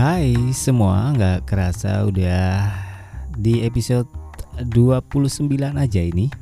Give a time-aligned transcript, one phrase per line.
[0.00, 2.72] Hai semua, nggak kerasa udah
[3.36, 4.08] di episode
[4.72, 5.44] 29
[5.76, 6.32] aja ini.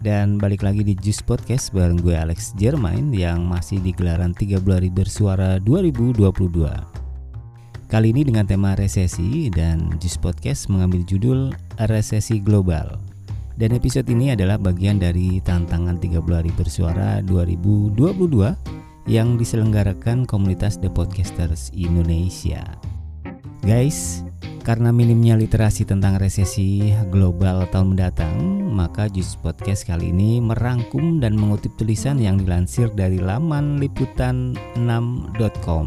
[0.00, 4.64] Dan balik lagi di Juice Podcast bareng gue Alex Jermain yang masih di gelaran 30
[4.64, 6.32] hari bersuara 2022
[7.92, 11.52] Kali ini dengan tema resesi dan Juice Podcast mengambil judul
[11.92, 12.96] Resesi Global.
[13.60, 20.92] Dan episode ini adalah bagian dari tantangan 30 hari bersuara 2022 yang diselenggarakan komunitas The
[20.92, 22.60] Podcasters Indonesia.
[23.64, 24.20] Guys,
[24.68, 28.36] karena minimnya literasi tentang resesi global tahun mendatang,
[28.68, 35.86] maka Jus Podcast kali ini merangkum dan mengutip tulisan yang dilansir dari laman liputan6.com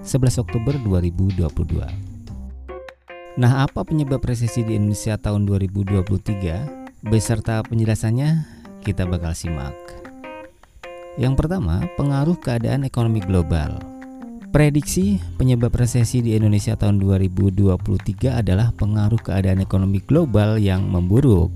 [0.00, 1.84] 11 Oktober 2022.
[3.36, 7.12] Nah, apa penyebab resesi di Indonesia tahun 2023?
[7.12, 8.48] Beserta penjelasannya
[8.80, 9.83] kita bakal simak.
[11.14, 13.78] Yang pertama, pengaruh keadaan ekonomi global.
[14.50, 21.54] Prediksi penyebab resesi di Indonesia tahun 2023 adalah pengaruh keadaan ekonomi global yang memburuk.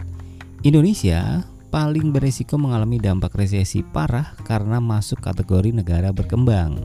[0.62, 1.42] Indonesia
[1.74, 6.78] paling beresiko mengalami dampak resesi parah karena masuk kategori negara berkembang.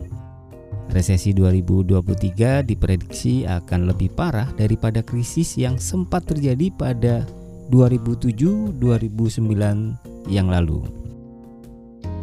[0.90, 7.26] Resesi 2023 diprediksi akan lebih parah daripada krisis yang sempat terjadi pada
[7.70, 11.03] 2007-2009 yang lalu.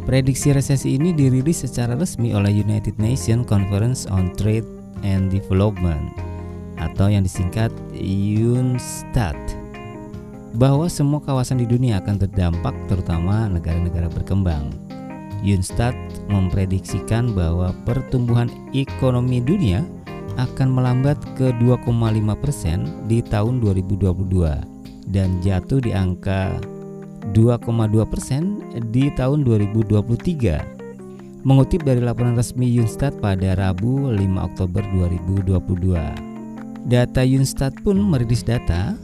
[0.01, 4.65] Prediksi resesi ini dirilis secara resmi oleh United Nations Conference on Trade
[5.05, 6.09] and Development
[6.81, 9.37] atau yang disingkat UNCTAD
[10.57, 14.73] bahwa semua kawasan di dunia akan terdampak terutama negara-negara berkembang.
[15.45, 15.93] UNCTAD
[16.33, 19.85] memprediksikan bahwa pertumbuhan ekonomi dunia
[20.41, 26.57] akan melambat ke 2,5% di tahun 2022 dan jatuh di angka
[27.29, 27.61] 2,2
[28.09, 28.57] persen
[28.89, 30.81] di tahun 2023
[31.41, 38.97] Mengutip dari laporan resmi Yunstat pada Rabu 5 Oktober 2022 Data Yunstat pun merilis data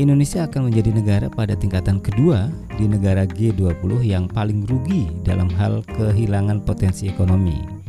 [0.00, 2.48] Indonesia akan menjadi negara pada tingkatan kedua
[2.80, 7.80] di negara G20 yang paling rugi dalam hal kehilangan potensi ekonomi.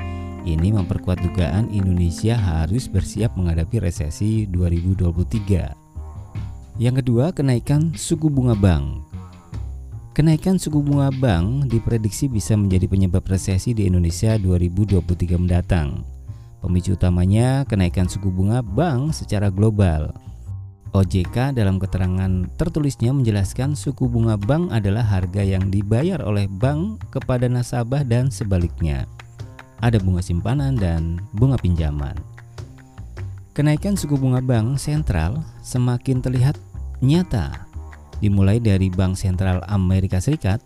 [0.42, 6.81] Ini memperkuat dugaan Indonesia harus bersiap menghadapi resesi 2023.
[6.81, 9.11] Yang kedua, kenaikan suku bunga bank.
[10.12, 16.04] Kenaikan suku bunga bank diprediksi bisa menjadi penyebab resesi di Indonesia 2023 mendatang.
[16.60, 20.12] Pemicu utamanya kenaikan suku bunga bank secara global.
[20.92, 27.48] OJK dalam keterangan tertulisnya menjelaskan suku bunga bank adalah harga yang dibayar oleh bank kepada
[27.48, 29.08] nasabah dan sebaliknya.
[29.80, 32.20] Ada bunga simpanan dan bunga pinjaman.
[33.56, 36.60] Kenaikan suku bunga bank sentral semakin terlihat
[37.00, 37.71] nyata
[38.22, 40.62] dimulai dari Bank Sentral Amerika Serikat,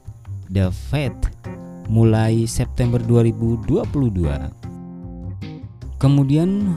[0.51, 1.15] The Fed,
[1.87, 3.65] mulai September 2022.
[5.97, 6.75] Kemudian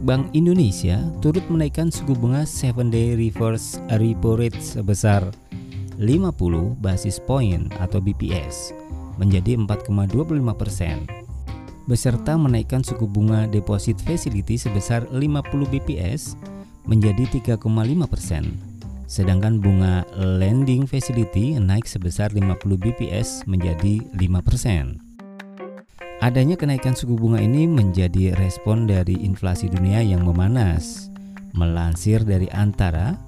[0.00, 5.28] Bank Indonesia turut menaikkan suku bunga 7 day reverse repo rate sebesar
[6.00, 8.72] 50 basis point atau BPS
[9.20, 11.04] menjadi 4,25 persen
[11.84, 16.38] beserta menaikkan suku bunga deposit facility sebesar 50 BPS
[16.88, 17.28] menjadi
[17.60, 17.60] 3,5
[18.08, 18.69] persen
[19.10, 25.02] sedangkan bunga lending facility naik sebesar 50 BPS menjadi 5%.
[26.22, 31.10] Adanya kenaikan suku bunga ini menjadi respon dari inflasi dunia yang memanas.
[31.50, 33.18] Melansir dari Antara,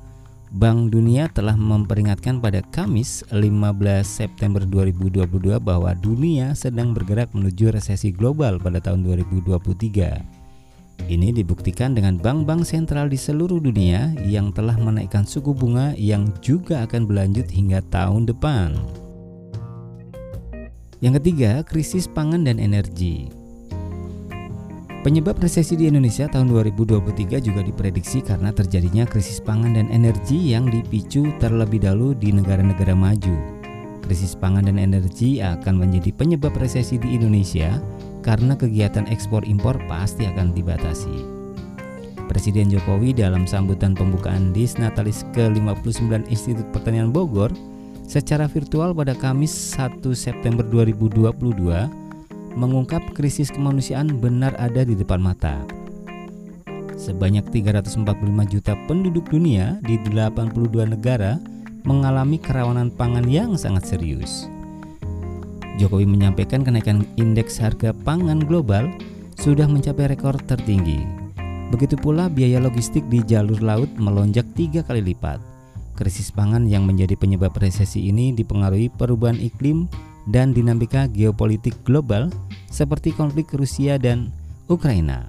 [0.53, 8.13] Bank Dunia telah memperingatkan pada Kamis 15 September 2022 bahwa dunia sedang bergerak menuju resesi
[8.13, 10.42] global pada tahun 2023.
[11.11, 16.87] Ini dibuktikan dengan bank-bank sentral di seluruh dunia yang telah menaikkan suku bunga yang juga
[16.87, 18.79] akan berlanjut hingga tahun depan.
[21.03, 23.27] Yang ketiga, krisis pangan dan energi.
[25.03, 30.71] Penyebab resesi di Indonesia tahun 2023 juga diprediksi karena terjadinya krisis pangan dan energi yang
[30.71, 33.35] dipicu terlebih dahulu di negara-negara maju.
[34.07, 37.83] Krisis pangan dan energi akan menjadi penyebab resesi di Indonesia
[38.23, 41.43] karena kegiatan ekspor impor pasti akan dibatasi.
[42.31, 47.53] Presiden Jokowi dalam sambutan pembukaan Disnatalis ke-59 Institut Pertanian Bogor
[48.09, 51.29] secara virtual pada Kamis 1 September 2022
[52.57, 55.61] mengungkap krisis kemanusiaan benar ada di depan mata.
[56.97, 58.07] Sebanyak 345
[58.47, 61.37] juta penduduk dunia di 82 negara
[61.83, 64.47] mengalami kerawanan pangan yang sangat serius.
[65.81, 68.93] Jokowi menyampaikan kenaikan indeks harga pangan global
[69.41, 71.03] sudah mencapai rekor tertinggi.
[71.73, 75.41] Begitu pula biaya logistik di jalur laut melonjak tiga kali lipat.
[75.97, 79.89] Krisis pangan yang menjadi penyebab resesi ini dipengaruhi perubahan iklim
[80.29, 82.29] dan dinamika geopolitik global
[82.69, 84.29] seperti konflik Rusia dan
[84.69, 85.29] Ukraina.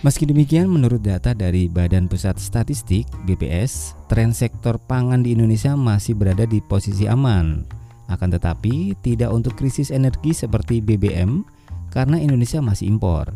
[0.00, 6.16] Meski demikian, menurut data dari Badan Pusat Statistik (BPS), tren sektor pangan di Indonesia masih
[6.16, 7.79] berada di posisi aman.
[8.10, 11.46] Akan tetapi, tidak untuk krisis energi seperti BBM
[11.94, 13.30] karena Indonesia masih impor.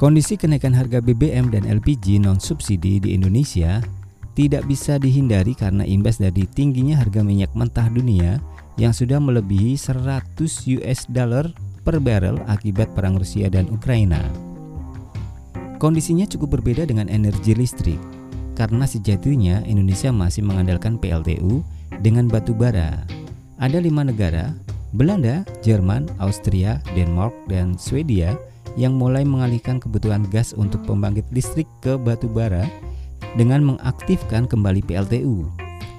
[0.00, 3.82] Kondisi kenaikan harga BBM dan LPG non-subsidi di Indonesia
[4.38, 8.38] tidak bisa dihindari karena imbas dari tingginya harga minyak mentah dunia
[8.78, 10.38] yang sudah melebihi 100
[10.78, 11.50] US dollar
[11.82, 14.22] per barrel akibat perang Rusia dan Ukraina.
[15.82, 17.98] Kondisinya cukup berbeda dengan energi listrik,
[18.54, 21.66] karena sejatinya Indonesia masih mengandalkan PLTU
[21.98, 23.02] dengan batu bara.
[23.58, 24.54] Ada lima negara,
[24.94, 28.38] Belanda, Jerman, Austria, Denmark, dan Swedia
[28.78, 32.62] yang mulai mengalihkan kebutuhan gas untuk pembangkit listrik ke batu bara
[33.34, 35.50] dengan mengaktifkan kembali PLTU.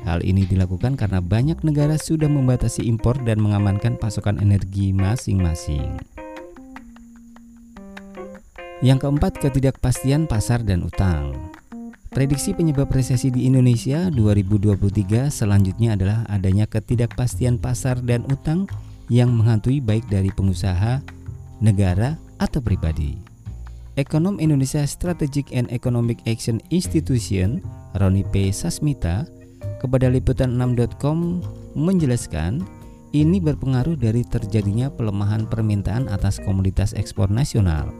[0.07, 5.99] Hal ini dilakukan karena banyak negara sudah membatasi impor dan mengamankan pasokan energi masing-masing.
[8.79, 11.51] Yang keempat, ketidakpastian pasar dan utang.
[12.19, 18.67] Prediksi penyebab resesi di Indonesia 2023 selanjutnya adalah adanya ketidakpastian pasar dan utang
[19.07, 20.99] yang menghantui baik dari pengusaha,
[21.63, 23.15] negara, atau pribadi.
[23.95, 27.63] Ekonom Indonesia Strategic and Economic Action Institution,
[27.95, 28.51] Roni P.
[28.51, 29.23] Sasmita,
[29.79, 31.39] kepada liputan6.com
[31.79, 32.67] menjelaskan
[33.15, 37.95] ini berpengaruh dari terjadinya pelemahan permintaan atas komoditas ekspor nasional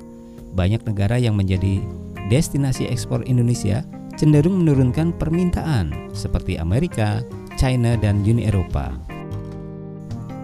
[0.60, 1.80] banyak negara yang menjadi
[2.28, 3.86] destinasi ekspor Indonesia
[4.20, 7.24] cenderung menurunkan permintaan seperti Amerika,
[7.56, 8.92] China, dan Uni Eropa.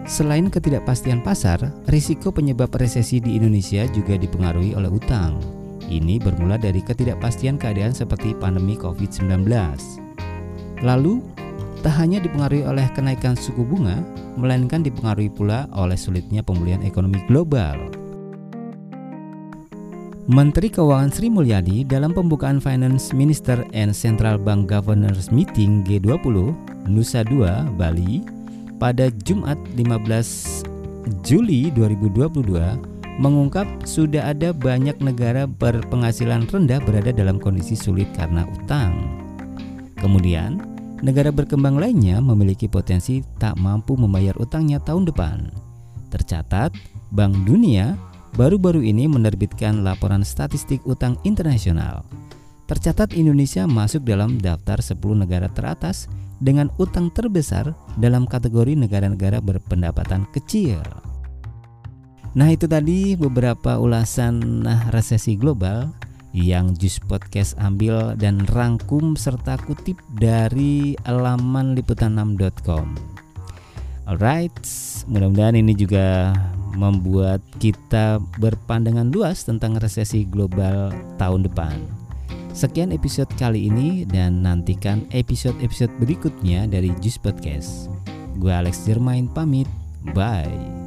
[0.08, 1.60] Selain ketidakpastian pasar,
[1.92, 5.44] risiko penyebab resesi di Indonesia juga dipengaruhi oleh utang.
[5.92, 9.44] Ini bermula dari ketidakpastian keadaan seperti pandemi COVID-19.
[10.80, 11.20] Lalu,
[11.84, 14.00] tak hanya dipengaruhi oleh kenaikan suku bunga,
[14.40, 18.05] melainkan dipengaruhi pula oleh sulitnya pemulihan ekonomi global.
[20.26, 26.50] Menteri Keuangan Sri Mulyani dalam pembukaan Finance Minister and Central Bank Governors Meeting G20
[26.90, 28.26] Nusa Dua, Bali
[28.82, 30.66] pada Jumat 15
[31.22, 32.42] Juli 2022
[33.22, 38.98] mengungkap sudah ada banyak negara berpenghasilan rendah berada dalam kondisi sulit karena utang.
[40.02, 40.58] Kemudian,
[41.06, 45.54] negara berkembang lainnya memiliki potensi tak mampu membayar utangnya tahun depan.
[46.10, 46.74] Tercatat,
[47.14, 52.04] Bank Dunia baru-baru ini menerbitkan laporan statistik utang internasional.
[52.68, 56.12] Tercatat Indonesia masuk dalam daftar 10 negara teratas
[56.44, 60.84] dengan utang terbesar dalam kategori negara-negara berpendapatan kecil.
[62.36, 65.88] Nah, itu tadi beberapa ulasan nah, resesi global
[66.36, 72.92] yang Jus Podcast ambil dan rangkum serta kutip dari laman liputan6.com.
[74.06, 74.52] Alright,
[75.08, 76.36] mudah-mudahan ini juga
[76.76, 81.76] membuat kita berpandangan luas tentang resesi global tahun depan.
[82.56, 87.92] Sekian episode kali ini dan nantikan episode-episode berikutnya dari Jus Podcast.
[88.40, 89.68] Gue Alex Jermain pamit.
[90.16, 90.85] Bye.